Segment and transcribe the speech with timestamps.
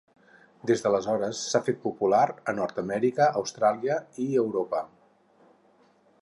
[0.69, 2.21] Des d'aleshores s'ha fet popular
[2.53, 4.83] a Nord-amèrica, Austràlia i Europa.